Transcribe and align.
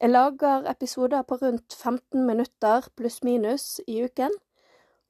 Jeg 0.00 0.10
lager 0.10 0.66
episoder 0.70 1.22
på 1.22 1.38
rundt 1.40 1.74
15 1.74 2.26
minutter 2.26 2.88
pluss-minus 2.96 3.80
i 3.88 4.02
uken, 4.04 4.34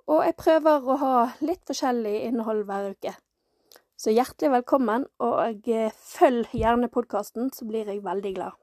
og 0.06 0.20
jeg 0.22 0.36
prøver 0.38 0.86
å 0.86 0.96
ha 1.00 1.14
litt 1.42 1.64
forskjellig 1.66 2.12
innhold 2.28 2.62
hver 2.68 2.92
uke. 2.94 3.16
Så 3.98 4.14
hjertelig 4.14 4.52
velkommen, 4.52 5.08
og 5.18 5.66
eh, 5.66 5.90
følg 5.90 6.54
gjerne 6.54 6.92
podkasten, 6.92 7.50
så 7.50 7.66
blir 7.66 7.90
jeg 7.90 8.04
veldig 8.06 8.34
glad. 8.38 8.54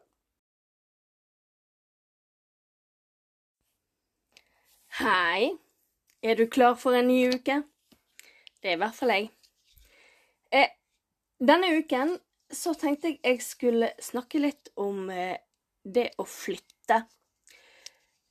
Hei. 5.04 5.52
Er 6.24 6.40
du 6.40 6.48
klar 6.48 6.80
for 6.80 6.96
en 6.96 7.12
ny 7.12 7.34
uke? 7.36 7.64
Det 8.64 8.72
er 8.72 8.78
i 8.78 8.84
hvert 8.86 8.96
fall 8.96 9.12
jeg. 9.12 9.32
Eh, 10.56 10.70
denne 11.44 11.76
uken 11.76 12.16
så 12.48 12.72
tenkte 12.80 13.12
jeg 13.12 13.20
jeg 13.26 13.44
skulle 13.44 13.92
snakke 14.00 14.40
litt 14.40 14.72
om 14.80 15.10
eh, 15.12 15.42
det 15.84 16.10
å 16.18 16.26
flytte. 16.28 17.04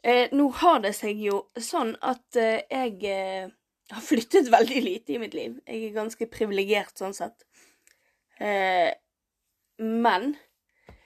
Eh, 0.02 0.28
nå 0.32 0.48
har 0.58 0.80
det 0.82 0.94
seg 0.98 1.20
jo 1.22 1.44
sånn 1.54 1.92
at 2.02 2.38
eh, 2.40 2.64
jeg 2.66 2.96
eh, 3.06 3.50
har 3.92 4.02
flyttet 4.02 4.50
veldig 4.56 4.80
lite 4.82 5.14
i 5.14 5.20
mitt 5.22 5.36
liv. 5.36 5.60
Jeg 5.66 5.84
er 5.88 5.98
ganske 5.98 6.26
privilegert 6.30 6.98
sånn 6.98 7.14
sett. 7.14 7.46
Eh, 8.42 8.90
men 9.82 10.32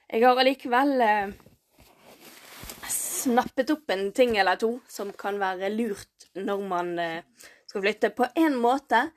jeg 0.08 0.22
har 0.24 0.40
allikevel 0.40 0.94
eh, 1.04 1.34
snappet 2.88 3.74
opp 3.74 3.92
en 3.92 4.08
ting 4.16 4.36
eller 4.38 4.56
to 4.60 4.78
som 4.88 5.12
kan 5.18 5.40
være 5.42 5.72
lurt 5.74 6.28
når 6.36 6.62
man 6.68 6.90
skal 7.66 7.82
flytte. 7.82 8.12
På 8.14 8.28
en 8.38 8.56
måte 8.60 9.08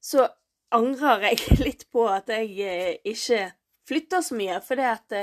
så 0.00 0.28
angrer 0.72 1.30
jeg 1.30 1.58
litt 1.66 1.84
på 1.92 2.06
at 2.08 2.30
jeg 2.32 3.00
ikke 3.02 3.42
flytter 3.88 4.24
så 4.24 4.36
mye, 4.36 4.60
for 4.64 4.78
det 4.78 4.88
at 4.88 5.16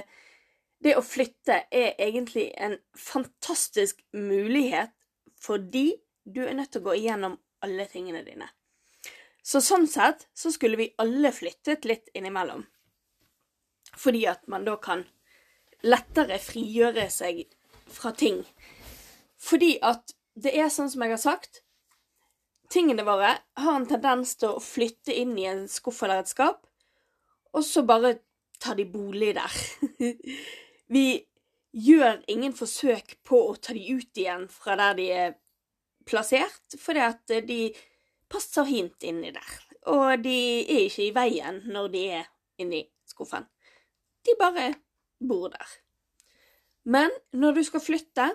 det 0.85 0.93
å 0.97 1.03
flytte 1.05 1.63
er 1.73 1.95
egentlig 1.97 2.51
en 2.61 2.77
fantastisk 2.97 4.03
mulighet 4.13 4.93
fordi 5.41 5.95
du 6.25 6.43
er 6.45 6.53
nødt 6.57 6.71
til 6.73 6.83
å 6.83 6.89
gå 6.89 6.95
igjennom 6.99 7.39
alle 7.65 7.87
tingene 7.89 8.21
dine. 8.25 8.47
Så 9.45 9.61
sånn 9.61 9.85
sett 9.89 10.27
så 10.33 10.51
skulle 10.53 10.77
vi 10.77 10.93
alle 11.01 11.31
flyttet 11.33 11.85
litt 11.85 12.09
innimellom. 12.17 12.63
Fordi 13.97 14.25
at 14.29 14.45
man 14.51 14.65
da 14.65 14.75
kan 14.81 15.03
lettere 15.85 16.39
frigjøre 16.41 17.05
seg 17.13 17.45
fra 17.93 18.11
ting. 18.17 18.41
Fordi 19.37 19.75
at 19.85 20.15
det 20.33 20.55
er 20.57 20.73
sånn 20.73 20.89
som 20.91 21.05
jeg 21.05 21.13
har 21.13 21.21
sagt, 21.21 21.61
tingene 22.73 23.05
våre 23.07 23.35
har 23.61 23.77
en 23.77 23.87
tendens 23.89 24.33
til 24.41 24.55
å 24.55 24.63
flytte 24.63 25.13
inn 25.13 25.37
i 25.37 25.47
en 25.49 25.65
skuff 25.71 26.01
eller 26.03 26.23
et 26.23 26.31
skap, 26.31 26.65
og 27.55 27.63
så 27.63 27.85
bare 27.87 28.17
tar 28.59 28.77
de 28.79 28.87
bolig 28.89 29.35
der. 29.37 29.61
vi 30.95 31.07
gjør 31.75 32.21
ingen 32.31 32.55
forsøk 32.55 33.17
på 33.27 33.41
å 33.49 33.55
ta 33.59 33.75
de 33.75 33.83
ut 33.97 34.21
igjen 34.21 34.47
fra 34.51 34.77
der 34.79 34.95
de 34.99 35.09
er 35.11 35.35
plassert, 36.07 36.77
fordi 36.79 37.03
at 37.03 37.35
de 37.47 37.59
passer 38.31 38.67
hint 38.69 39.03
inni 39.03 39.33
der. 39.35 39.55
Og 39.91 40.23
de 40.23 40.37
er 40.63 40.85
ikke 40.87 41.09
i 41.09 41.15
veien 41.15 41.61
når 41.69 41.91
de 41.93 42.05
er 42.21 42.29
inni 42.61 42.85
skuffen. 43.09 43.45
De 44.25 44.33
bare 44.39 44.71
bor 45.19 45.51
der. 45.53 45.73
Men 46.85 47.11
når 47.33 47.59
du 47.59 47.63
skal 47.65 47.81
flytte, 47.81 48.29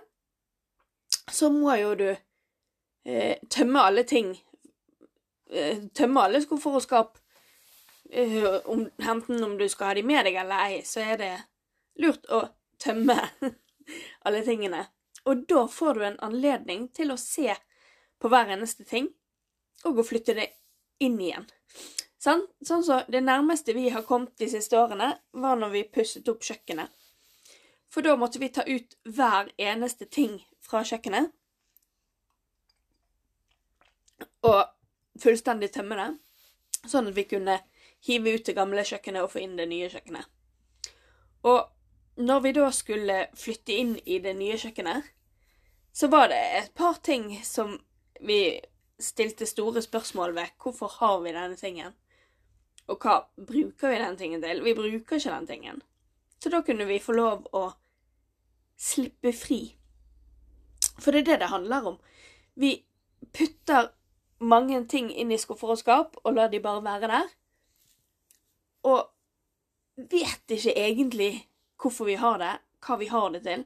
så 1.30 1.50
må 1.54 1.74
jo 1.78 1.94
du 1.98 2.08
eh, 2.10 3.38
tømme 3.50 3.82
alle 3.86 4.04
ting. 4.06 4.32
Eh, 5.50 5.86
tømme 5.94 6.26
alle 6.26 6.42
skuffer 6.42 6.78
og 6.78 6.82
skap. 6.82 7.18
Eh, 8.10 8.46
om, 8.66 8.88
enten 8.98 9.44
om 9.46 9.56
du 9.58 9.68
skal 9.70 9.92
ha 9.92 9.98
de 9.98 10.06
med 10.06 10.26
deg 10.26 10.40
eller 10.42 10.66
ei, 10.66 10.80
så 10.86 11.02
er 11.12 11.20
det 11.20 11.34
lurt 12.00 12.26
å 12.32 12.42
tømme 12.80 13.18
alle 14.24 14.42
tingene. 14.46 14.86
Og 15.28 15.44
da 15.48 15.66
får 15.68 15.94
du 15.94 16.04
en 16.06 16.20
anledning 16.24 16.88
til 16.96 17.12
å 17.12 17.20
se 17.20 17.54
på 18.20 18.28
hver 18.28 18.52
eneste 18.56 18.84
ting, 18.88 19.10
og 19.84 20.00
å 20.00 20.04
flytte 20.04 20.36
det 20.36 20.48
inn 21.00 21.18
igjen. 21.20 21.46
Sånn, 22.20 22.42
sånn 22.60 22.82
så 22.84 23.02
Det 23.08 23.22
nærmeste 23.24 23.72
vi 23.72 23.88
har 23.88 24.04
kommet 24.04 24.36
de 24.36 24.48
siste 24.52 24.76
årene, 24.76 25.14
var 25.32 25.56
når 25.56 25.70
vi 25.72 25.84
pusset 25.88 26.28
opp 26.28 26.44
kjøkkenet. 26.44 26.90
For 27.90 28.04
da 28.04 28.14
måtte 28.16 28.38
vi 28.38 28.50
ta 28.52 28.62
ut 28.66 28.96
hver 29.04 29.48
eneste 29.58 30.06
ting 30.06 30.36
fra 30.60 30.82
kjøkkenet. 30.84 31.32
Og 34.46 34.60
fullstendig 35.20 35.72
tømme 35.72 35.96
det, 35.96 36.10
sånn 36.88 37.08
at 37.10 37.16
vi 37.16 37.24
kunne 37.28 37.58
hive 38.06 38.36
ut 38.36 38.46
det 38.46 38.56
gamle 38.56 38.84
kjøkkenet 38.84 39.24
og 39.24 39.32
få 39.32 39.42
inn 39.42 39.56
det 39.56 39.68
nye 39.68 39.88
kjøkkenet. 39.92 40.28
Og 41.48 41.60
når 42.20 42.40
vi 42.44 42.52
da 42.56 42.68
skulle 42.74 43.16
flytte 43.38 43.76
inn 43.76 43.94
i 44.04 44.18
det 44.22 44.34
nye 44.36 44.58
kjøkkenet, 44.60 45.08
så 45.92 46.08
var 46.12 46.28
det 46.30 46.40
et 46.58 46.74
par 46.76 47.00
ting 47.02 47.32
som 47.44 47.78
vi 48.20 48.60
stilte 49.00 49.48
store 49.48 49.82
spørsmål 49.82 50.34
ved 50.36 50.52
hvorfor 50.60 50.92
har 51.00 51.20
vi 51.24 51.32
denne 51.32 51.56
tingen, 51.56 51.94
og 52.90 52.98
hva 53.00 53.20
bruker 53.36 53.92
vi 53.92 54.00
den 54.02 54.18
tingen 54.18 54.42
til? 54.42 54.62
Vi 54.64 54.74
bruker 54.74 55.16
ikke 55.16 55.30
den 55.30 55.46
tingen. 55.46 55.82
Så 56.40 56.50
da 56.50 56.62
kunne 56.66 56.86
vi 56.88 56.98
få 56.98 57.14
lov 57.14 57.46
å 57.52 57.70
slippe 58.80 59.32
fri. 59.36 59.60
For 61.00 61.12
det 61.12 61.20
er 61.20 61.28
det 61.28 61.40
det 61.42 61.52
handler 61.52 61.92
om. 61.92 61.98
Vi 62.54 62.80
putter 63.36 63.92
mange 64.40 64.80
ting 64.88 65.10
inn 65.12 65.32
i 65.32 65.38
skuffer 65.38 65.74
og 65.74 65.78
skap 65.80 66.16
og 66.24 66.34
lar 66.34 66.50
de 66.52 66.62
bare 66.64 66.84
være 66.84 67.12
der. 67.12 67.30
Og 68.88 69.00
vet 70.10 70.56
ikke 70.56 70.74
egentlig 70.74 71.32
hvorfor 71.80 72.08
vi 72.08 72.18
har 72.20 72.38
det, 72.38 72.52
hva 72.84 72.96
vi 73.00 73.08
har 73.10 73.30
det 73.34 73.42
til, 73.46 73.64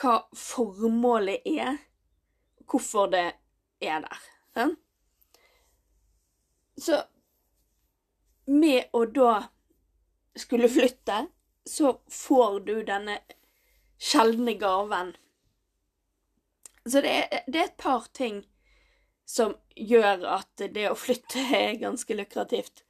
hva 0.00 0.16
formålet 0.36 1.46
er, 1.48 1.78
hvorfor 2.66 3.10
det 3.12 3.26
er 3.80 4.02
der. 4.04 4.24
Så 6.76 7.00
med 8.46 8.92
å 8.92 9.04
da 9.06 9.36
skulle 10.36 10.68
flytte, 10.68 11.26
så 11.64 11.96
får 12.12 12.60
du 12.66 12.74
denne 12.86 13.18
sjeldne 13.98 14.54
gaven. 14.60 15.14
Så 16.84 17.00
det 17.02 17.14
er, 17.16 17.40
det 17.46 17.58
er 17.58 17.70
et 17.70 17.80
par 17.80 18.06
ting 18.14 18.44
som 19.26 19.56
gjør 19.74 20.22
at 20.36 20.66
det 20.70 20.84
å 20.90 20.98
flytte 20.98 21.42
er 21.56 21.80
ganske 21.80 22.14
lukrativt. 22.14 22.84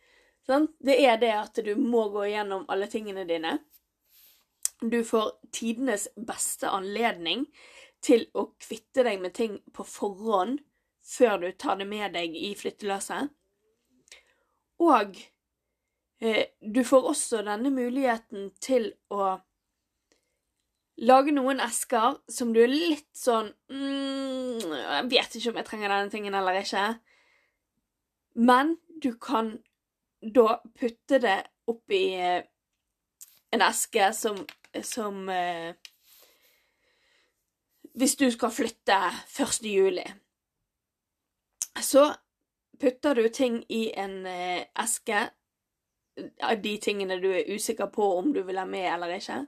Sant? 0.46 0.74
Det 0.78 0.98
er 1.06 1.16
det 1.22 1.32
at 1.32 1.62
du 1.64 1.72
må 1.80 2.08
gå 2.12 2.26
igjennom 2.26 2.66
alle 2.68 2.90
tingene 2.92 3.24
dine. 3.24 3.56
Du 4.80 5.04
får 5.04 5.32
tidenes 5.52 6.08
beste 6.16 6.68
anledning 6.68 7.46
til 8.04 8.26
å 8.36 8.50
kvitte 8.60 9.06
deg 9.06 9.20
med 9.22 9.34
ting 9.34 9.58
på 9.74 9.86
forhånd 9.88 10.60
før 11.06 11.38
du 11.42 11.48
tar 11.56 11.78
det 11.80 11.86
med 11.88 12.12
deg 12.16 12.36
i 12.36 12.52
flyttelasset. 12.58 13.30
Og 14.82 15.16
eh, 16.20 16.52
du 16.60 16.82
får 16.84 17.10
også 17.12 17.42
denne 17.46 17.72
muligheten 17.72 18.50
til 18.60 18.90
å 19.08 19.36
lage 21.06 21.32
noen 21.32 21.60
esker 21.60 22.18
som 22.32 22.52
du 22.56 22.62
er 22.62 22.72
litt 22.72 23.10
sånn 23.16 23.50
mm, 23.68 24.60
Jeg 24.64 25.08
vet 25.12 25.36
ikke 25.36 25.52
om 25.52 25.58
jeg 25.60 25.68
trenger 25.68 25.92
denne 25.92 26.12
tingen 26.12 26.36
eller 26.36 26.60
ikke. 26.60 26.84
Men 28.36 28.76
du 29.02 29.14
kan 29.20 29.54
da 30.20 30.58
putte 30.76 31.20
det 31.22 31.38
oppi 31.70 32.02
eh, 32.18 32.44
en 33.54 33.64
eske 33.64 34.10
som, 34.16 34.38
som 34.84 35.28
eh, 35.28 35.74
Hvis 37.96 38.16
du 38.16 38.30
skal 38.30 38.50
flytte 38.52 38.96
1. 39.40 39.64
juli 39.64 40.04
så 41.82 42.14
putter 42.80 43.14
du 43.14 43.28
ting 43.28 43.64
i 43.68 43.90
en 43.96 44.26
eh, 44.26 44.64
eske 44.78 45.28
av 46.42 46.62
de 46.62 46.76
tingene 46.80 47.18
du 47.20 47.28
er 47.32 47.50
usikker 47.52 47.90
på 47.92 48.08
om 48.18 48.32
du 48.32 48.42
vil 48.46 48.58
ha 48.58 48.64
med 48.68 48.88
eller 48.88 49.16
ikke. 49.16 49.44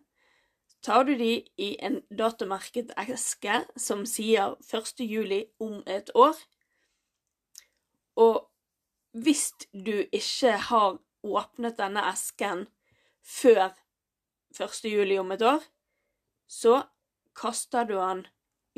Tar 0.85 1.05
du 1.05 1.15
de 1.19 1.33
i 1.59 1.71
en 1.83 2.01
datomerket 2.19 2.93
eske 3.01 3.63
som 3.77 4.05
sier 4.07 4.55
1. 4.73 5.01
juli 5.01 5.43
om 5.61 5.81
et 5.87 6.11
år. 6.15 6.37
Og 8.17 8.45
hvis 9.13 9.51
du 9.73 10.05
ikke 10.13 10.55
har 10.69 10.99
åpnet 11.25 11.79
denne 11.81 12.05
esken 12.13 12.67
før 13.25 13.73
1. 14.61 14.85
juli 14.91 15.19
om 15.19 15.33
et 15.33 15.43
år, 15.43 15.63
så 16.49 16.83
kaster 17.37 17.87
du 17.87 17.99
han 17.99 18.25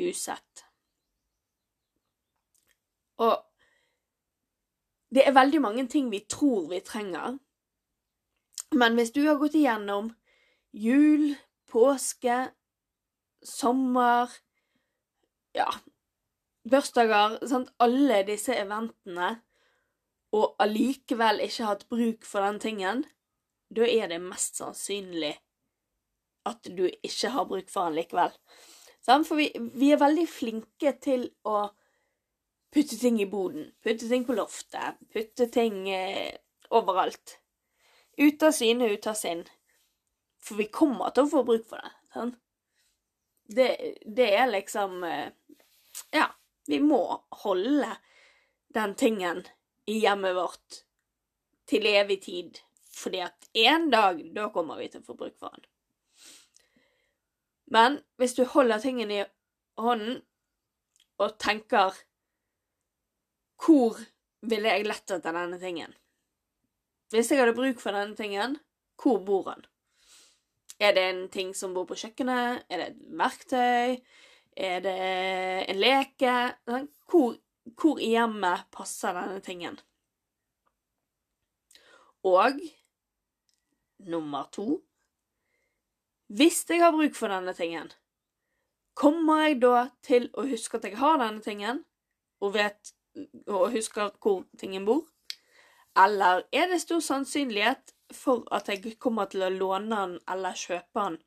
usett. 0.01 0.65
Og 3.21 3.37
det 5.11 5.25
er 5.27 5.35
veldig 5.35 5.61
mange 5.61 5.87
ting 5.91 6.09
vi 6.11 6.23
tror 6.29 6.69
vi 6.71 6.79
trenger. 6.85 7.37
Men 8.71 8.95
hvis 8.95 9.11
du 9.11 9.23
har 9.27 9.39
gått 9.41 9.57
igjennom 9.59 10.13
jul, 10.71 11.35
påske, 11.71 12.51
sommer 13.43 14.31
Ja, 15.51 15.67
bursdager 16.63 17.33
sant? 17.43 17.73
Alle 17.83 18.21
disse 18.23 18.55
eventene, 18.55 19.41
og 20.31 20.55
allikevel 20.63 21.41
ikke 21.43 21.67
hatt 21.67 21.89
bruk 21.91 22.23
for 22.23 22.45
den 22.45 22.61
tingen, 22.63 23.01
da 23.67 23.83
er 23.83 24.07
det 24.07 24.21
mest 24.23 24.61
sannsynlig 24.61 25.33
at 26.49 26.69
du 26.77 26.87
ikke 26.89 27.31
har 27.35 27.47
bruk 27.49 27.69
for 27.69 27.89
den 27.89 27.99
likevel. 27.99 28.33
For 29.05 29.37
vi, 29.37 29.49
vi, 29.73 29.91
er 29.91 30.01
veldig 30.01 30.27
flinke 30.29 30.93
til 31.01 31.25
å 31.47 31.69
putte 32.71 32.97
ting 33.01 33.17
i 33.21 33.29
boden, 33.29 33.71
putte 33.83 34.09
ting 34.09 34.25
på 34.27 34.35
loftet, 34.37 34.99
putte 35.13 35.47
ting 35.51 35.87
eh, 35.89 36.37
overalt. 36.69 37.39
Ut 38.17 38.43
av 38.43 38.53
syne, 38.55 38.91
ut 38.93 39.07
av 39.09 39.17
sinn. 39.17 39.43
For 40.41 40.59
vi 40.59 40.69
kommer 40.73 41.13
til 41.13 41.25
å 41.25 41.31
få 41.31 41.43
bruk 41.47 41.65
for 41.69 41.81
det. 41.81 41.93
Sånn? 42.13 42.35
Det, 43.51 43.69
det, 44.05 44.29
er 44.37 44.47
liksom 44.51 45.01
eh, 45.03 45.33
Ja, 46.15 46.29
vi 46.69 46.79
må 46.83 47.01
holde 47.43 47.89
den 48.71 48.95
tingen 48.95 49.43
i 49.89 49.97
hjemmet 50.03 50.37
vårt 50.37 50.83
til 51.67 51.87
evig 51.89 52.21
tid. 52.23 52.61
Fordi 52.91 53.23
at 53.25 53.49
en 53.57 53.89
dag, 53.91 54.21
da 54.35 54.49
kommer 54.53 54.79
vi 54.79 54.89
til 54.91 55.01
å 55.03 55.09
få 55.09 55.17
bruk 55.19 55.37
for 55.39 55.55
den. 55.55 55.70
Men 57.71 58.01
hvis 58.19 58.35
du 58.35 58.43
holder 58.45 58.81
tingen 58.83 59.11
i 59.11 59.23
hånden 59.79 60.19
og 61.21 61.37
tenker 61.39 61.95
Hvor 63.61 63.99
ville 64.41 64.73
jeg 64.73 64.87
lett 64.89 65.11
etter 65.13 65.35
denne 65.35 65.59
tingen? 65.61 65.93
Hvis 67.13 67.29
jeg 67.31 67.41
hadde 67.41 67.53
bruk 67.53 67.81
for 67.83 67.93
denne 67.93 68.17
tingen, 68.17 68.55
hvor 68.97 69.19
bor 69.25 69.51
han? 69.51 69.65
Er 70.81 70.95
det 70.97 71.03
en 71.05 71.25
ting 71.29 71.51
som 71.53 71.75
bor 71.75 71.85
på 71.85 71.97
kjøkkenet? 71.99 72.63
Er 72.71 72.81
det 72.81 72.87
et 72.89 73.01
verktøy? 73.19 73.99
Er 74.57 74.81
det 74.81 74.95
en 75.69 75.77
leke? 75.77 76.35
Hvor, 77.11 77.35
hvor 77.77 78.01
i 78.01 78.13
hjemmet 78.15 78.65
passer 78.73 79.13
denne 79.13 79.43
tingen? 79.45 79.77
Og 82.25 82.57
nummer 84.09 84.49
to 84.55 84.81
Hvis 86.31 86.63
jeg 86.69 86.79
har 86.79 86.93
bruk 86.95 87.15
for 87.15 87.27
denne 87.27 87.51
tingen, 87.53 87.89
kommer 88.95 89.41
jeg 89.43 89.57
da 89.61 89.87
til 90.05 90.29
å 90.39 90.45
huske 90.47 90.79
at 90.79 90.85
jeg 90.87 90.99
har 91.01 91.17
denne 91.19 91.43
tingen, 91.43 91.81
og, 92.39 92.53
vet, 92.55 92.93
og 93.47 93.73
husker 93.73 94.13
hvor 94.23 94.45
tingen 94.59 94.85
bor? 94.87 95.03
Eller 95.99 96.45
er 96.55 96.69
det 96.71 96.79
stor 96.81 97.01
sannsynlighet 97.03 97.91
for 98.15 98.45
at 98.55 98.69
jeg 98.71 98.95
kommer 98.99 99.27
til 99.31 99.43
å 99.43 99.51
låne 99.51 99.91
den 99.91 100.15
eller 100.29 100.55
kjøpe 100.55 101.03
den 101.03 101.19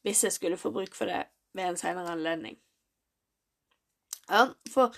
hvis 0.00 0.24
jeg 0.24 0.32
skulle 0.32 0.56
få 0.56 0.72
bruk 0.72 0.96
for 0.96 1.10
det 1.10 1.26
ved 1.52 1.68
en 1.68 1.76
senere 1.76 2.14
anledning? 2.14 2.56
Ja, 4.30 4.46
for, 4.72 4.96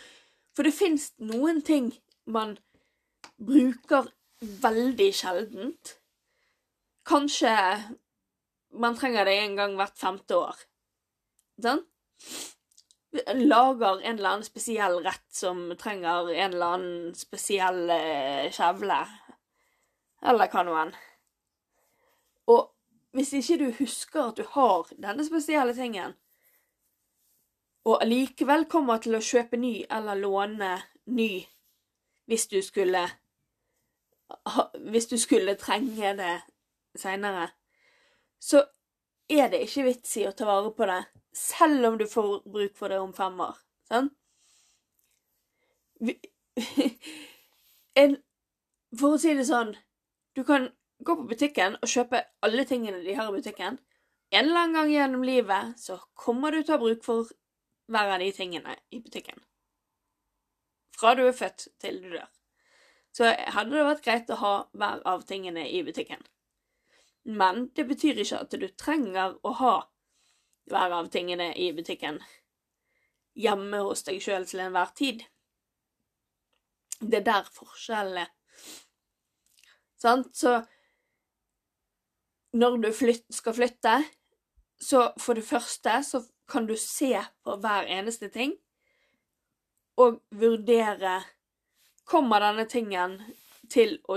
for 0.55 0.69
det 0.69 0.75
fins 0.77 1.11
noen 1.19 1.59
ting 1.67 1.91
man 2.31 2.55
bruker 3.43 4.07
veldig 4.63 5.11
sjeldent. 5.19 5.97
Kanskje 7.09 7.57
man 8.73 8.97
trenger 8.99 9.29
det 9.29 9.37
en 9.41 9.57
gang 9.59 9.77
hvert 9.79 9.99
femte 9.99 10.39
år. 10.39 10.65
Sånn? 11.63 11.85
lager 13.35 14.01
en 14.01 14.19
eller 14.19 14.29
annen 14.29 14.45
spesiell 14.45 15.03
rett 15.05 15.27
som 15.29 15.75
trenger 15.79 16.31
en 16.33 16.53
eller 16.53 16.67
annen 16.67 17.15
spesiell 17.15 17.91
eh, 17.91 18.49
kjevle. 18.53 19.03
Eller 20.25 20.49
hva 20.49 20.63
nå 20.65 20.77
enn. 20.81 20.95
Og 22.49 22.71
hvis 23.13 23.35
ikke 23.37 23.59
du 23.61 23.67
husker 23.77 24.31
at 24.31 24.41
du 24.41 24.47
har 24.55 24.89
denne 24.97 25.25
spesielle 25.27 25.75
tingen, 25.77 26.17
og 27.85 27.99
allikevel 28.05 28.69
kommer 28.71 29.03
til 29.03 29.19
å 29.19 29.25
kjøpe 29.25 29.59
ny 29.59 29.83
eller 29.91 30.21
låne 30.21 30.77
ny 31.11 31.43
hvis 32.31 32.47
du 32.47 32.61
skulle 32.63 33.09
Hvis 34.93 35.07
du 35.11 35.19
skulle 35.19 35.59
trenge 35.61 36.13
det 36.17 36.37
seinere, 36.97 37.51
så 38.43 38.65
er 39.31 39.51
det 39.53 39.63
ikke 39.67 39.87
vits 39.87 40.17
i 40.19 40.27
å 40.27 40.35
ta 40.37 40.47
vare 40.49 40.73
på 40.75 40.87
det 40.91 41.01
selv 41.37 41.87
om 41.89 41.99
du 41.99 42.07
får 42.11 42.43
bruk 42.53 42.75
for 42.77 42.93
det 42.93 42.99
om 43.01 43.13
fem 43.17 43.41
år. 43.41 43.57
Sånn? 43.93 44.11
En, 47.93 48.15
for 48.97 49.15
å 49.15 49.19
si 49.21 49.35
det 49.37 49.45
sånn 49.45 49.75
Du 50.33 50.41
kan 50.49 50.71
gå 51.05 51.13
på 51.17 51.27
butikken 51.29 51.75
og 51.77 51.91
kjøpe 51.93 52.23
alle 52.45 52.65
tingene 52.65 53.03
de 53.05 53.13
har 53.19 53.29
i 53.29 53.35
butikken. 53.37 53.77
En 54.33 54.47
eller 54.47 54.63
annen 54.63 54.77
gang 54.79 54.93
gjennom 54.93 55.25
livet 55.29 55.81
så 55.81 55.99
kommer 56.17 56.53
du 56.53 56.63
til 56.63 56.73
å 56.73 56.79
ha 56.79 56.83
bruk 56.83 57.05
for 57.05 57.33
hver 57.93 58.15
av 58.15 58.23
de 58.25 58.31
tingene 58.33 58.79
i 58.89 59.01
butikken. 59.05 59.37
Fra 60.97 61.13
du 61.19 61.27
er 61.27 61.37
født 61.37 61.67
til 61.83 62.01
du 62.01 62.09
dør. 62.15 62.29
Så 63.13 63.29
hadde 63.29 63.77
det 63.77 63.89
vært 63.91 64.05
greit 64.07 64.33
å 64.33 64.41
ha 64.41 64.55
hver 64.73 65.03
av 65.09 65.27
tingene 65.29 65.67
i 65.69 65.83
butikken. 65.85 66.23
Men 67.25 67.69
det 67.77 67.87
betyr 67.89 68.19
ikke 68.23 68.41
at 68.45 68.55
du 68.59 68.69
trenger 68.79 69.37
å 69.47 69.53
ha 69.61 69.75
hver 70.71 70.95
av 70.95 71.11
tingene 71.13 71.53
i 71.59 71.71
butikken 71.75 72.21
hjemme 73.39 73.81
hos 73.87 74.05
deg 74.07 74.21
sjøl 74.23 74.45
til 74.49 74.63
enhver 74.65 74.93
tid. 74.99 75.23
Det 77.01 77.23
er 77.23 77.27
der 77.27 77.49
forskjellen 77.55 78.25
er. 78.25 78.31
Sant? 80.03 80.35
Så 80.37 80.61
når 82.53 82.79
du 82.83 82.91
flyt 82.95 83.25
skal 83.33 83.57
flytte, 83.57 83.95
så 84.83 85.09
for 85.21 85.39
det 85.39 85.47
første 85.47 86.01
så 86.05 86.23
kan 86.51 86.67
du 86.69 86.75
se 86.77 87.15
på 87.45 87.57
hver 87.63 87.89
eneste 87.89 88.29
ting 88.35 88.57
og 90.01 90.21
vurdere 90.35 91.21
Kommer 92.13 92.43
denne 92.43 92.65
tingen 92.67 93.13
til 93.71 93.95
å 94.11 94.17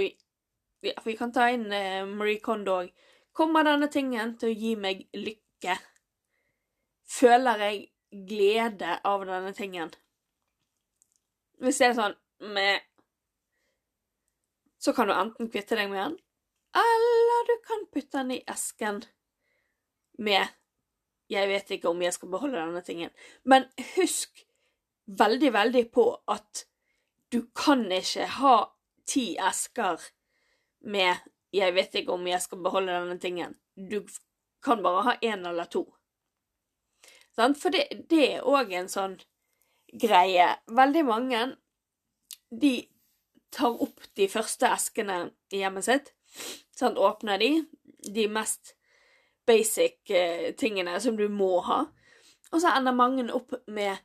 ja, 0.92 1.02
Vi 1.06 1.18
kan 1.18 1.34
ta 1.34 1.50
inn 1.54 1.68
eh, 1.74 2.06
Marie 2.06 2.40
Kondo 2.44 2.80
òg. 2.84 2.94
Kommer 3.36 3.66
denne 3.68 3.90
tingen 3.92 4.38
til 4.40 4.54
å 4.54 4.56
gi 4.56 4.76
meg 4.80 5.08
lykke? 5.18 5.76
føler 7.06 7.62
jeg 7.62 8.28
glede 8.28 9.00
av 9.06 9.26
denne 9.28 9.54
tingen. 9.56 9.94
Hvis 11.62 11.80
det 11.80 11.92
er 11.92 11.98
sånn 11.98 12.20
med 12.56 12.84
Så 14.86 14.94
kan 14.94 15.08
du 15.08 15.16
enten 15.16 15.48
kvitte 15.50 15.78
deg 15.80 15.88
med 15.90 15.98
den, 15.98 16.18
eller 16.78 17.48
du 17.48 17.54
kan 17.66 17.86
putte 17.90 18.20
den 18.20 18.36
i 18.36 18.44
esken 18.52 19.00
med 20.20 20.52
Jeg 21.32 21.50
vet 21.50 21.72
ikke 21.74 21.90
om 21.90 22.04
jeg 22.04 22.14
skal 22.14 22.30
beholde 22.30 22.60
denne 22.60 22.84
tingen. 22.86 23.10
Men 23.44 23.66
husk 23.96 24.44
veldig, 25.06 25.50
veldig 25.54 25.86
på 25.96 26.06
at 26.30 26.68
du 27.34 27.48
kan 27.58 27.88
ikke 27.92 28.28
ha 28.38 28.58
ti 29.10 29.32
esker 29.42 30.04
med 30.86 31.16
'jeg 31.54 31.74
vet 31.74 31.96
ikke 31.96 32.14
om 32.14 32.28
jeg 32.28 32.42
skal 32.42 32.64
beholde 32.64 32.92
denne 32.92 33.20
tingen'. 33.20 33.56
Du 33.76 34.08
kan 34.64 34.84
bare 34.84 35.04
ha 35.04 35.14
én 35.24 35.48
eller 35.48 35.66
to. 35.66 35.96
For 37.36 37.70
det, 37.70 38.08
det 38.10 38.36
er 38.36 38.48
òg 38.48 38.72
en 38.72 38.88
sånn 38.88 39.20
greie. 40.02 40.56
Veldig 40.68 41.06
mange, 41.06 41.58
de 42.62 42.88
tar 43.52 43.82
opp 43.82 44.00
de 44.16 44.28
første 44.28 44.68
eskene 44.68 45.32
i 45.52 45.62
hjemmet 45.64 45.88
sitt. 45.88 46.14
Sant? 46.76 46.98
åpner 46.98 47.40
de. 47.40 47.52
De 48.16 48.28
mest 48.28 48.76
basic 49.48 50.10
eh, 50.10 50.54
tingene 50.58 51.00
som 51.02 51.18
du 51.18 51.28
må 51.30 51.60
ha. 51.68 51.86
Og 52.52 52.62
så 52.62 52.74
ender 52.76 52.96
mange 52.96 53.28
opp 53.34 53.54
med 53.68 53.98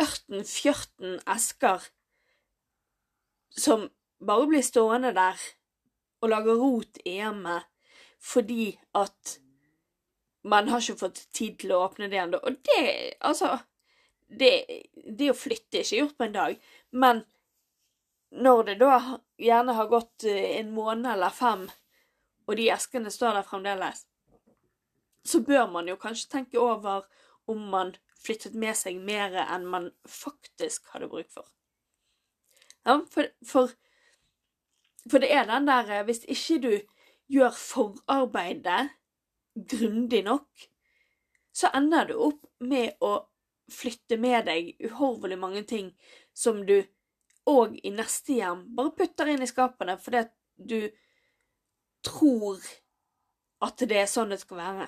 ørten-fjørten 0.00 1.18
esker 1.28 1.88
som 3.52 3.90
bare 4.24 4.46
blir 4.48 4.64
stående 4.64 5.12
der 5.16 5.40
og 6.22 6.30
lager 6.30 6.60
rot 6.60 7.00
i 7.04 7.18
hjemmet 7.18 7.68
fordi 8.22 8.70
at 8.94 9.36
man 10.46 10.68
har 10.70 10.82
ikke 10.82 11.00
fått 11.00 11.24
tid 11.34 11.58
til 11.58 11.74
å 11.74 11.80
åpne 11.88 12.08
det 12.10 12.20
ennå. 12.22 12.38
Og 12.38 12.58
det, 12.66 12.82
altså 13.22 13.56
det, 14.26 14.52
det 14.94 15.30
å 15.32 15.38
flytte 15.38 15.80
er 15.80 15.86
ikke 15.86 16.00
gjort 16.00 16.16
på 16.18 16.26
en 16.28 16.36
dag. 16.36 16.56
Men 16.90 17.24
når 18.32 18.62
det 18.70 18.76
da 18.80 18.98
gjerne 19.42 19.76
har 19.76 19.90
gått 19.90 20.26
eh, 20.30 20.56
en 20.60 20.72
måned 20.74 21.10
eller 21.12 21.34
fem, 21.34 21.66
og 22.46 22.56
de 22.58 22.70
eskene 22.74 23.10
står 23.12 23.38
der 23.38 23.46
fremdeles, 23.46 24.06
så 25.26 25.42
bør 25.46 25.68
man 25.70 25.90
jo 25.90 25.98
kanskje 26.00 26.30
tenke 26.32 26.58
over 26.62 27.06
om 27.50 27.68
man 27.74 27.94
flyttet 28.22 28.54
med 28.58 28.74
seg 28.78 28.98
mer 29.02 29.34
enn 29.44 29.66
man 29.70 29.90
faktisk 30.08 30.90
hadde 30.94 31.10
bruk 31.10 31.30
for. 31.30 31.46
Ja, 32.86 32.98
for, 33.10 33.30
for, 33.46 33.74
for 35.10 35.22
det 35.22 35.32
er 35.34 35.48
den 35.48 35.66
der 35.66 35.90
eh, 35.90 36.04
Hvis 36.06 36.24
ikke 36.24 36.58
du 36.62 36.72
gjør 37.32 37.54
forarbeidet 37.56 38.90
grundig 39.54 40.22
nok, 40.24 40.48
så 41.52 41.70
ender 41.76 42.08
du 42.08 42.14
opp 42.28 42.46
med 42.60 42.96
å 43.04 43.14
flytte 43.72 44.16
med 44.20 44.46
deg 44.48 44.72
uhorvelig 44.84 45.38
mange 45.40 45.62
ting 45.68 45.92
som 46.34 46.62
du 46.66 46.78
òg 47.48 47.74
i 47.82 47.90
neste 47.92 48.36
hjem 48.38 48.66
bare 48.76 48.94
putter 48.96 49.32
inn 49.32 49.42
i 49.42 49.50
skapene 49.50 49.96
fordi 50.00 50.20
at 50.22 50.32
du 50.56 50.78
tror 52.06 52.60
at 53.62 53.84
det 53.88 53.98
er 54.02 54.10
sånn 54.10 54.32
det 54.32 54.40
skal 54.42 54.58
være. 54.58 54.86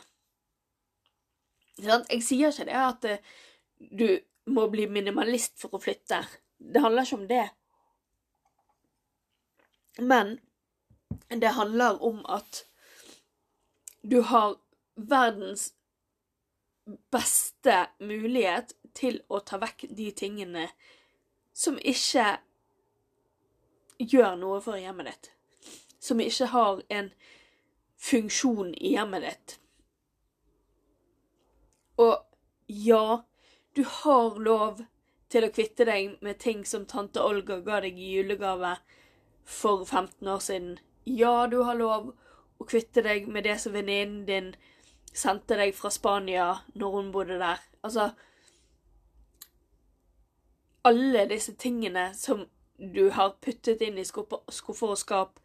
Jeg 1.78 2.22
sier 2.22 2.54
ikke 2.54 2.68
det 2.68 2.78
at 2.78 3.06
eh, 3.10 3.34
du 3.78 4.08
må 4.54 4.66
bli 4.70 4.86
minimalist 4.90 5.58
for 5.60 5.74
å 5.74 5.82
flytte. 5.82 6.20
Det 6.58 6.82
handler 6.82 7.06
ikke 7.06 7.18
om 7.18 7.28
det. 7.30 7.44
Men 9.98 10.38
det 11.28 11.54
handler 11.56 12.02
om 12.02 12.26
at 12.26 12.66
du 14.02 14.20
har 14.20 14.56
verdens 14.94 15.72
beste 17.10 17.86
mulighet 17.98 18.74
til 18.94 19.20
å 19.28 19.40
ta 19.40 19.58
vekk 19.62 19.86
de 19.96 20.10
tingene 20.12 20.68
som 21.54 21.78
ikke 21.80 22.26
gjør 23.98 24.36
noe 24.38 24.60
for 24.62 24.78
hjemmet 24.78 25.08
ditt. 25.08 25.30
Som 25.98 26.20
ikke 26.20 26.50
har 26.52 26.82
en 26.92 27.10
funksjon 28.04 28.74
i 28.74 28.94
hjemmet 28.96 29.24
ditt. 29.24 29.58
Og 32.02 32.18
ja, 32.66 33.22
du 33.72 33.84
har 34.02 34.36
lov 34.42 34.82
til 35.32 35.46
å 35.46 35.52
kvitte 35.54 35.86
deg 35.88 36.18
med 36.22 36.38
ting 36.42 36.64
som 36.68 36.84
tante 36.86 37.22
Olga 37.22 37.60
ga 37.64 37.80
deg 37.86 37.98
i 37.98 38.12
julegave 38.18 38.76
for 39.44 39.84
15 39.84 40.28
år 40.28 40.38
siden. 40.38 40.78
Ja, 41.04 41.46
du 41.46 41.62
har 41.62 41.76
lov 41.78 42.12
å 42.58 42.66
kvitte 42.68 43.02
deg 43.04 43.28
med 43.28 43.44
det 43.44 43.58
som 43.60 43.74
venninnen 43.74 44.24
din 44.28 44.54
sendte 45.14 45.58
deg 45.58 45.74
fra 45.76 45.92
Spania 45.94 46.48
når 46.74 46.96
hun 46.96 47.12
bodde 47.14 47.38
der. 47.38 47.60
Altså 47.84 48.10
Alle 50.84 51.24
disse 51.30 51.54
tingene 51.56 52.10
som 52.14 52.44
du 52.76 53.08
har 53.14 53.36
puttet 53.40 53.80
inn 53.84 53.98
i 53.98 54.04
skuffer 54.04 54.90
og 54.90 54.98
skap 55.00 55.40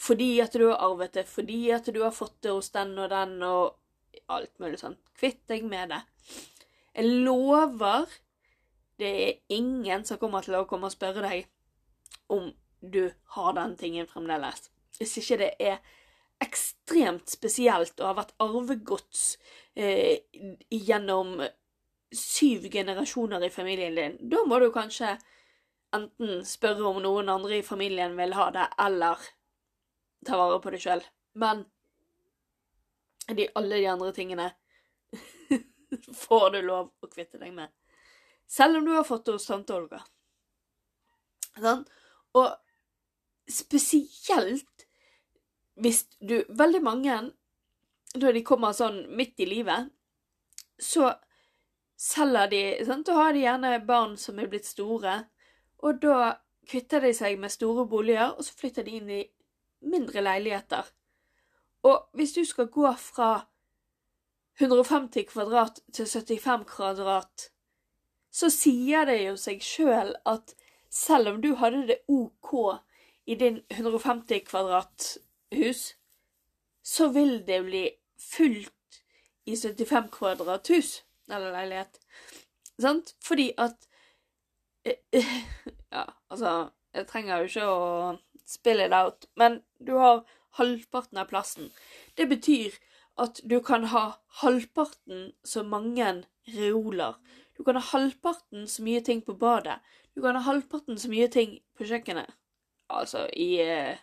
fordi 0.00 0.40
at 0.40 0.54
du 0.56 0.64
har 0.64 0.80
arvet 0.80 1.12
det, 1.14 1.26
fordi 1.28 1.68
at 1.76 1.86
du 1.92 2.00
har 2.00 2.14
fått 2.16 2.38
det 2.42 2.54
hos 2.54 2.70
den 2.72 2.94
og 2.98 3.10
den 3.12 3.34
og 3.44 3.76
alt 4.32 4.54
mulig 4.62 4.78
sånn. 4.80 4.96
Kvitt 5.18 5.42
deg 5.50 5.66
med 5.68 5.92
det. 5.92 6.00
Jeg 6.96 7.20
lover 7.26 8.08
det 9.00 9.10
er 9.28 9.36
ingen 9.48 10.04
som 10.04 10.18
kommer 10.20 10.44
til 10.44 10.56
å 10.58 10.66
komme 10.68 10.88
og 10.88 10.94
spørre 10.94 11.24
deg 11.24 11.46
om 12.32 12.50
du 12.80 13.12
har 13.36 13.52
den 13.56 13.76
tingen 13.76 14.08
fremdeles. 14.08 14.70
Hvis 14.98 15.16
ikke 15.20 15.40
det 15.40 15.50
er 15.60 15.80
ekstremt 16.40 17.28
spesielt 17.28 18.00
å 18.00 18.10
ha 18.10 18.16
vært 18.16 18.34
arvegods 18.40 19.34
eh, 19.76 20.24
gjennom 20.72 21.36
syv 22.16 22.66
generasjoner 22.72 23.44
i 23.46 23.52
familien 23.52 23.96
din, 23.96 24.16
da 24.32 24.42
må 24.48 24.58
du 24.60 24.70
kanskje 24.74 25.14
enten 25.94 26.44
spørre 26.46 26.86
om 26.88 27.00
noen 27.02 27.28
andre 27.32 27.60
i 27.60 27.66
familien 27.66 28.16
vil 28.18 28.34
ha 28.38 28.48
det, 28.54 28.66
eller 28.78 29.20
ta 30.26 30.38
vare 30.38 30.60
på 30.62 30.72
det 30.72 30.80
sjøl. 30.82 31.02
Men 31.40 31.64
de, 33.30 33.48
alle 33.54 33.76
de 33.76 33.88
andre 33.90 34.12
tingene 34.14 34.48
får 36.24 36.50
du 36.54 36.60
lov 36.62 36.90
å 37.02 37.10
kvitte 37.10 37.40
deg 37.42 37.52
med. 37.54 37.70
Selv 38.50 38.80
om 38.80 38.86
du 38.86 38.94
har 38.94 39.06
fått 39.06 39.26
det 39.26 39.36
hos 39.36 39.46
tante 39.46 39.74
Olga. 39.76 40.00
Sånn? 41.58 41.84
Og 42.38 42.48
spesielt 43.50 44.86
hvis 45.80 46.04
du 46.20 46.42
Veldig 46.48 46.82
mange, 46.84 47.16
når 48.20 48.36
de 48.36 48.44
kommer 48.44 48.74
sånn 48.76 49.04
midt 49.16 49.40
i 49.40 49.46
livet, 49.48 49.88
så 50.80 51.12
selger 52.00 52.50
de 52.50 52.62
sant? 52.84 53.06
Da 53.06 53.16
har 53.16 53.32
de 53.32 53.44
gjerne 53.44 53.78
barn 53.86 54.16
som 54.20 54.38
er 54.40 54.50
blitt 54.50 54.68
store, 54.68 55.14
og 55.80 56.00
da 56.02 56.36
kvitter 56.68 57.04
de 57.04 57.12
seg 57.16 57.38
med 57.40 57.52
store 57.52 57.86
boliger, 57.88 58.34
og 58.36 58.44
så 58.44 58.56
flytter 58.56 58.84
de 58.86 58.96
inn 58.98 59.12
i 59.14 59.22
mindre 59.88 60.20
leiligheter. 60.24 60.90
Og 61.88 62.10
hvis 62.12 62.34
du 62.36 62.42
skal 62.44 62.68
gå 62.68 62.90
fra 63.00 63.30
150 64.60 65.24
kvadrat 65.30 65.80
til 65.96 66.06
75 66.06 66.66
kvadrat, 66.68 67.48
så 68.30 68.50
sier 68.52 69.08
det 69.08 69.22
jo 69.22 69.36
seg 69.40 69.62
sjøl 69.64 70.12
at 70.28 70.52
selv 70.92 71.32
om 71.32 71.40
du 71.42 71.54
hadde 71.56 71.86
det 71.88 72.02
OK 72.12 72.52
i 73.26 73.34
din 73.34 73.60
150 73.68 74.44
kvadrat 74.46 75.18
hus, 75.54 75.94
så 76.82 77.08
vil 77.08 77.40
det 77.46 77.62
bli 77.64 77.84
fullt 78.20 79.00
i 79.46 79.56
75 79.56 80.10
kvadrathus, 80.12 81.02
eller 81.30 81.52
leilighet. 81.52 82.00
Sant? 82.80 83.14
Fordi 83.24 83.52
at 83.58 83.86
Ja, 85.92 86.04
altså 86.30 86.70
Jeg 86.94 87.06
trenger 87.06 87.38
jo 87.38 87.48
ikke 87.48 87.66
å 87.68 88.16
spille 88.48 88.88
det 88.90 88.96
out, 88.96 89.26
men 89.36 89.60
du 89.78 89.92
har 90.00 90.24
halvparten 90.58 91.20
av 91.22 91.28
plassen. 91.30 91.68
Det 92.18 92.26
betyr 92.26 92.74
at 93.20 93.38
du 93.46 93.60
kan 93.62 93.84
ha 93.92 94.04
halvparten 94.40 95.30
så 95.44 95.62
mange 95.62 96.08
reoler. 96.56 97.14
Du 97.56 97.62
kan 97.64 97.78
ha 97.78 97.84
halvparten 97.92 98.66
så 98.68 98.82
mye 98.82 99.04
ting 99.06 99.22
på 99.22 99.36
badet. 99.38 99.78
Du 100.16 100.22
kan 100.24 100.34
ha 100.34 100.42
halvparten 100.42 100.98
så 100.98 101.12
mye 101.12 101.28
ting 101.30 101.60
på 101.78 101.86
kjøkkenet. 101.86 102.26
Altså 102.90 103.26
i 103.32 103.52
eh, 103.62 103.98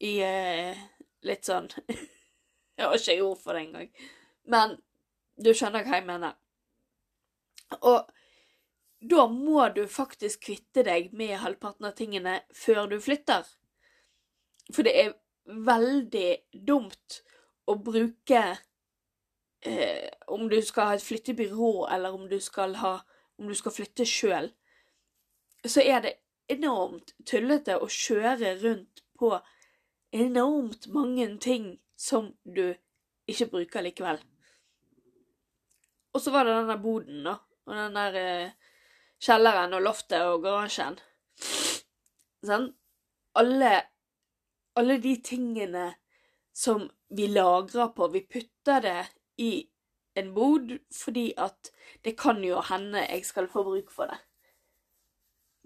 i 0.00 0.14
eh, 0.24 0.78
litt 1.28 1.48
sånn 1.48 1.68
Jeg 2.80 2.86
har 2.86 2.96
ikke 2.96 3.24
ord 3.26 3.40
for 3.42 3.56
det 3.56 3.66
engang. 3.66 3.90
Men 4.48 4.78
du 5.36 5.50
skjønner 5.52 5.84
hva 5.84 5.98
jeg 5.98 6.06
mener. 6.08 6.36
Og 7.84 8.08
da 9.12 9.26
må 9.28 9.66
du 9.76 9.82
faktisk 9.88 10.46
kvitte 10.46 10.84
deg 10.86 11.10
med 11.16 11.36
halvparten 11.42 11.90
av 11.90 11.92
tingene 11.98 12.38
før 12.56 12.86
du 12.88 12.96
flytter. 13.04 13.44
For 14.72 14.86
det 14.86 14.94
er 14.96 15.12
veldig 15.44 16.30
dumt 16.54 17.20
å 17.68 17.76
bruke 17.84 18.42
eh, 19.66 20.08
Om 20.32 20.48
du 20.48 20.56
skal 20.64 20.92
ha 20.92 20.96
et 20.96 21.04
flyttebyrå, 21.04 21.86
eller 21.92 22.16
om 22.16 22.24
du 22.32 22.38
skal, 22.40 22.78
ha, 22.80 22.96
om 23.36 23.52
du 23.52 23.56
skal 23.58 23.76
flytte 23.76 24.08
sjøl, 24.08 24.48
så 25.68 25.84
er 25.84 26.00
det 26.06 26.16
enormt 26.50 27.14
tullete 27.28 27.78
å 27.78 27.88
kjøre 27.90 28.56
rundt 28.62 29.02
på 29.18 29.32
enormt 30.10 30.88
mange 30.94 31.28
ting 31.42 31.72
som 31.96 32.32
du 32.44 32.72
ikke 33.30 33.50
bruker 33.52 33.84
likevel. 33.86 34.18
Og 36.10 36.22
så 36.22 36.32
var 36.34 36.46
det 36.46 36.56
den 36.56 36.70
der 36.72 36.82
boden, 36.82 37.22
da. 37.24 37.36
Og 37.68 37.76
den 37.76 37.98
der 37.98 38.18
eh, 38.18 38.74
kjelleren 39.22 39.76
og 39.76 39.84
loftet 39.84 40.26
og 40.26 40.42
garasjen. 40.42 40.98
Sånn? 42.46 42.70
Alle, 43.38 43.74
alle 44.80 44.96
de 45.02 45.14
tingene 45.22 45.84
som 46.56 46.88
vi 47.14 47.28
lagrer 47.30 47.92
på, 47.94 48.08
vi 48.10 48.24
putter 48.26 48.82
det 48.82 48.98
i 49.38 49.52
en 50.18 50.32
bod 50.34 50.72
fordi 50.94 51.30
at 51.38 51.70
det 52.04 52.16
kan 52.18 52.42
jo 52.44 52.58
hende 52.66 53.04
jeg 53.06 53.24
skal 53.28 53.48
få 53.52 53.62
bruk 53.68 53.92
for 53.94 54.10
det. 54.10 54.18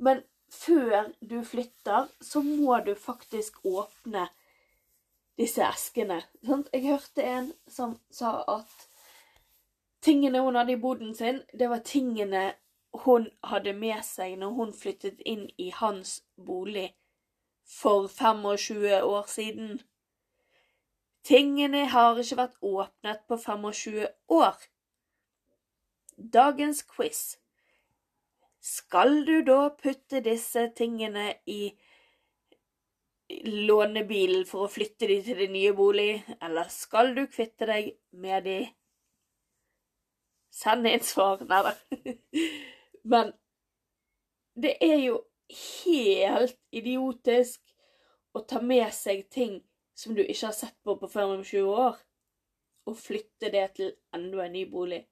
Men 0.05 0.23
før 0.55 1.11
du 1.21 1.41
flytter, 1.45 2.09
så 2.21 2.43
må 2.43 2.79
du 2.87 2.95
faktisk 2.95 3.61
åpne 3.65 4.29
disse 5.39 5.63
eskene. 5.67 6.23
Jeg 6.73 6.87
hørte 6.87 7.23
en 7.23 7.53
som 7.69 7.97
sa 8.11 8.37
at 8.49 8.89
tingene 10.05 10.43
hun 10.45 10.57
hadde 10.57 10.77
i 10.77 10.81
boden 10.81 11.15
sin, 11.15 11.43
det 11.59 11.71
var 11.71 11.83
tingene 11.85 12.53
hun 13.05 13.27
hadde 13.43 13.73
med 13.75 14.05
seg 14.07 14.37
når 14.39 14.53
hun 14.59 14.77
flyttet 14.77 15.23
inn 15.27 15.49
i 15.59 15.71
hans 15.75 16.21
bolig 16.37 16.93
for 17.67 18.07
25 18.09 19.03
år 19.03 19.27
siden. 19.31 19.81
Tingene 21.25 21.87
har 21.89 22.21
ikke 22.21 22.37
vært 22.37 22.61
åpnet 22.61 23.25
på 23.29 23.39
25 23.41 24.07
år. 24.29 24.59
Dagens 26.17 26.83
quiz. 26.83 27.39
Skal 28.65 29.27
du 29.27 29.43
da 29.45 29.69
putte 29.77 30.23
disse 30.25 30.71
tingene 30.77 31.27
i 31.53 31.75
lånebilen 33.45 34.47
for 34.49 34.65
å 34.65 34.71
flytte 34.73 35.09
de 35.11 35.19
til 35.27 35.43
din 35.43 35.53
nye 35.53 35.73
bolig, 35.77 36.23
eller 36.41 36.71
skal 36.73 37.13
du 37.17 37.27
kvitte 37.29 37.69
deg 37.69 37.91
med 38.25 38.47
de? 38.49 38.59
Send 40.55 40.89
inn 40.89 41.05
svar. 41.05 41.43
Nei 41.51 41.61
da. 41.67 41.75
Men 43.13 43.35
det 44.57 44.77
er 44.87 44.97
jo 45.03 45.19
helt 45.51 46.57
idiotisk 46.73 47.61
å 48.33 48.45
ta 48.49 48.63
med 48.65 48.87
seg 48.97 49.27
ting 49.29 49.59
som 49.99 50.17
du 50.17 50.23
ikke 50.23 50.49
har 50.49 50.57
sett 50.57 50.79
på 50.87 50.97
på 51.03 51.11
25 51.11 51.69
år, 51.69 51.99
og 52.89 52.97
flytte 52.97 53.53
det 53.53 53.67
til 53.77 53.93
enda 54.17 54.47
en 54.47 54.57
ny 54.57 54.65
bolig. 54.71 55.03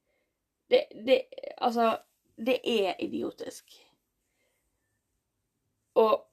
Det, 0.73 0.87
det 1.05 1.21
Altså 1.61 1.91
det 2.43 2.59
er 2.69 2.99
idiotisk. 3.03 3.75
Og 5.99 6.29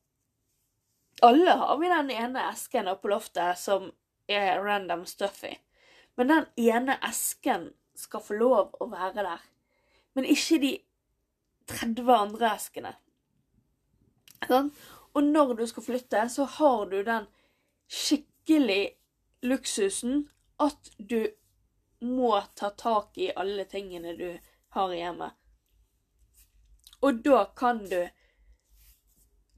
alle 1.21 1.51
har 1.51 1.77
vi 1.77 1.89
den 1.91 2.11
ene 2.15 2.45
esken 2.49 2.87
oppe 2.87 3.07
på 3.07 3.13
loftet 3.13 3.59
som 3.59 3.89
er 4.29 4.61
random 4.63 5.05
stuffy. 5.05 5.55
Men 6.15 6.31
den 6.31 6.45
ene 6.55 6.95
esken 7.09 7.69
skal 7.95 8.23
få 8.23 8.37
lov 8.39 8.75
å 8.79 8.87
være 8.91 9.23
der. 9.23 9.43
Men 10.15 10.27
ikke 10.27 10.59
de 10.63 10.71
30 11.69 12.13
andre 12.15 12.53
eskene. 12.55 12.93
Sånn? 14.47 14.71
Og 15.17 15.25
når 15.25 15.55
du 15.59 15.65
skal 15.67 15.85
flytte, 15.85 16.23
så 16.31 16.45
har 16.57 16.85
du 16.91 17.01
den 17.03 17.27
skikkelig 17.89 18.95
luksusen 19.43 20.27
at 20.61 20.91
du 20.97 21.31
må 22.05 22.35
ta 22.55 22.69
tak 22.69 23.17
i 23.17 23.31
alle 23.35 23.65
tingene 23.67 24.15
du 24.15 24.29
har 24.75 24.93
i 24.93 25.01
hjemmet. 25.01 25.38
Og 27.05 27.21
da 27.23 27.43
kan 27.55 27.83
du 27.87 28.01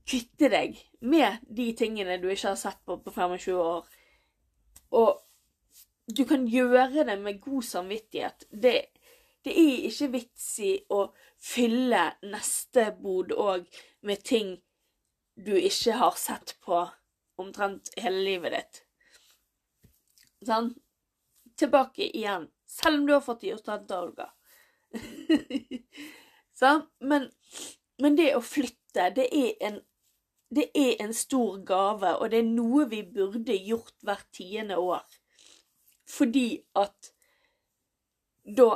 kvitte 0.08 0.50
deg 0.52 0.78
med 1.02 1.42
de 1.50 1.72
tingene 1.78 2.20
du 2.22 2.30
ikke 2.32 2.54
har 2.54 2.60
sett 2.60 2.82
på 2.86 2.98
på 3.02 3.14
25 3.16 3.58
år. 3.58 3.86
Og 4.98 5.22
du 6.12 6.26
kan 6.28 6.48
gjøre 6.48 7.06
det 7.08 7.18
med 7.22 7.42
god 7.42 7.64
samvittighet. 7.64 8.46
Det, 8.52 8.76
det 9.46 9.56
er 9.56 9.88
ikke 9.90 10.12
vits 10.18 10.48
i 10.60 10.74
å 10.92 11.06
fylle 11.42 12.10
neste 12.28 12.92
bod 13.02 13.34
òg 13.34 13.66
med 14.06 14.24
ting 14.28 14.58
du 15.36 15.54
ikke 15.58 15.96
har 15.98 16.18
sett 16.20 16.58
på 16.62 16.84
omtrent 17.42 17.94
hele 17.98 18.22
livet 18.26 18.58
ditt. 18.58 18.82
Sånn? 20.46 20.74
Tilbake 21.58 22.10
igjen. 22.10 22.50
Selv 22.70 23.02
om 23.02 23.08
du 23.08 23.14
har 23.14 23.24
fått 23.26 23.44
Olga. 23.46 24.32
sånn? 24.92 25.80
Men, 26.62 27.30
men, 27.98 28.16
det 28.16 28.36
å 28.38 28.44
flytte, 28.46 29.10
det 29.16 29.28
er, 29.34 29.56
en, 29.68 29.80
det 30.54 30.68
er 30.78 31.02
en 31.02 31.14
stor 31.18 31.58
gave, 31.66 32.14
og 32.20 32.30
det 32.32 32.42
er 32.44 32.52
noe 32.52 32.86
vi 32.92 33.02
burde 33.08 33.56
gjort 33.58 33.98
hvert 34.06 34.28
tiende 34.36 34.78
år. 34.78 35.02
Fordi 36.12 36.62
at 36.78 37.12
da 38.46 38.70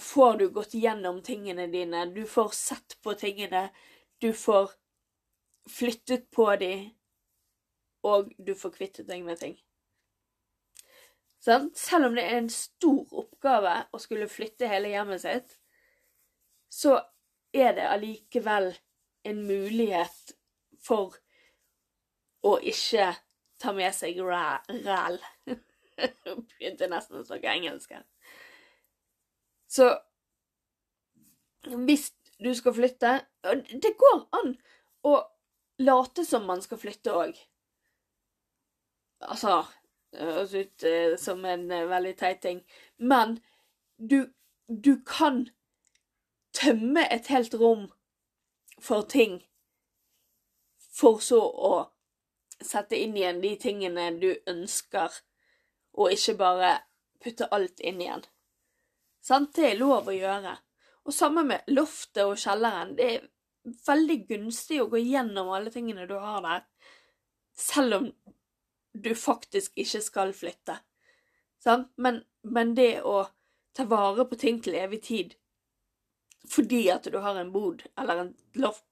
får 0.00 0.38
du 0.40 0.48
gått 0.50 0.74
gjennom 0.74 1.20
tingene 1.22 1.66
dine, 1.70 2.06
du 2.14 2.24
får 2.26 2.54
sett 2.56 2.96
på 3.02 3.14
tingene, 3.18 3.68
du 4.18 4.32
får 4.32 4.72
flyttet 5.70 6.30
på 6.34 6.48
dem, 6.56 6.88
og 8.04 8.32
du 8.38 8.54
får 8.58 8.74
kvittet 8.74 9.08
deg 9.08 9.22
med 9.24 9.40
ting. 9.40 9.54
Selv 11.44 12.08
om 12.08 12.16
det 12.16 12.24
er 12.24 12.38
en 12.40 12.50
stor 12.52 13.04
oppgave 13.20 13.74
å 13.92 14.00
skulle 14.00 14.30
flytte 14.32 14.68
hele 14.68 14.92
hjemmet 14.92 15.22
sitt, 15.24 15.58
så 16.74 16.96
er 17.54 17.76
det 17.76 17.86
allikevel 17.86 18.72
en 19.24 19.44
mulighet 19.46 20.34
for 20.82 21.14
å 22.44 22.56
ikke 22.60 23.12
ta 23.62 23.72
med 23.76 23.94
seg 23.94 24.18
ræl. 24.18 25.20
Begynte 26.58 26.90
nesten 26.90 27.20
å 27.20 27.26
snakke 27.26 27.52
engelsk 27.54 27.94
her. 27.94 28.02
Så 29.70 29.92
hvis 31.86 32.10
du 32.42 32.50
skal 32.54 32.74
flytte 32.76 33.10
Det 33.82 33.94
går 33.98 34.18
an 34.36 34.50
å 35.06 35.14
late 35.78 36.24
som 36.26 36.44
man 36.46 36.62
skal 36.62 36.78
flytte 36.78 37.14
òg. 37.14 37.38
Altså 39.24 39.62
Det 40.12 40.26
høres 40.28 40.54
ut 40.54 40.84
uh, 40.86 41.16
som 41.18 41.44
en 41.48 41.64
uh, 41.72 41.88
veldig 41.90 42.14
teit 42.18 42.40
ting. 42.42 42.60
Men 42.98 43.38
du, 43.98 44.30
du 44.68 44.96
kan 45.06 45.44
tømme 46.54 47.04
et 47.10 47.26
helt 47.32 47.54
rom 47.58 47.88
for 48.80 49.06
ting, 49.10 49.40
for 50.94 51.20
så 51.22 51.40
å 51.40 51.74
sette 52.62 52.98
inn 53.00 53.16
igjen 53.18 53.40
de 53.42 53.54
tingene 53.60 54.10
du 54.20 54.30
ønsker, 54.50 55.20
og 55.94 56.14
ikke 56.14 56.36
bare 56.38 56.70
putte 57.22 57.48
alt 57.54 57.80
inn 57.80 58.02
igjen. 58.02 58.24
Sant? 59.24 59.54
Det 59.56 59.70
er 59.70 59.80
lov 59.80 60.10
å 60.10 60.14
gjøre. 60.14 60.56
Og 61.04 61.14
sammen 61.14 61.48
med 61.48 61.68
loftet 61.72 62.24
og 62.24 62.38
kjelleren. 62.40 62.94
Det 62.96 63.08
er 63.14 63.28
veldig 63.86 64.18
gunstig 64.28 64.80
å 64.82 64.88
gå 64.92 65.00
gjennom 65.00 65.52
alle 65.54 65.72
tingene 65.72 66.08
du 66.08 66.16
har 66.20 66.42
der, 66.44 66.64
selv 67.56 67.98
om 67.98 68.10
du 68.94 69.14
faktisk 69.18 69.78
ikke 69.80 70.02
skal 70.04 70.34
flytte. 70.36 70.76
Sant? 71.62 71.90
Men, 71.96 72.20
men 72.42 72.74
det 72.76 73.02
å 73.02 73.24
ta 73.74 73.86
vare 73.88 74.26
på 74.28 74.38
ting 74.38 74.60
til 74.62 74.76
evig 74.78 75.00
tid 75.06 75.34
fordi 76.50 76.88
at 76.92 77.06
du 77.10 77.18
har 77.24 77.38
en 77.40 77.52
bod 77.52 77.84
eller 77.98 78.24
en 78.24 78.34
loft 78.60 78.84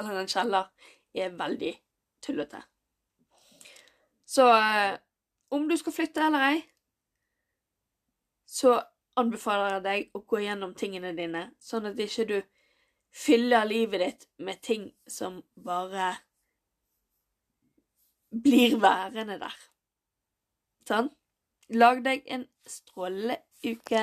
eller 0.00 0.20
en 0.20 0.28
kjeller, 0.30 0.68
er 1.14 1.32
veldig 1.36 1.72
tullete. 2.22 2.62
Så 4.24 4.46
eh, 4.54 4.94
om 5.50 5.66
du 5.68 5.76
skal 5.76 5.92
flytte 5.92 6.22
eller 6.22 6.44
ei, 6.52 6.60
så 8.46 8.76
anbefaler 9.18 9.74
jeg 9.74 9.84
deg 9.84 10.16
å 10.16 10.22
gå 10.30 10.40
gjennom 10.44 10.74
tingene 10.78 11.12
dine, 11.18 11.48
sånn 11.60 11.90
at 11.90 11.98
ikke 12.00 12.26
du 12.28 12.36
fyller 13.10 13.66
livet 13.66 14.04
ditt 14.04 14.28
med 14.38 14.60
ting 14.62 14.86
som 15.10 15.40
bare 15.58 16.12
blir 18.30 18.78
værende 18.82 19.40
der. 19.42 19.56
Sånn? 20.86 21.10
Lag 21.74 22.02
deg 22.06 22.24
en 22.30 22.46
strålende 22.66 23.40
uke. 23.66 24.02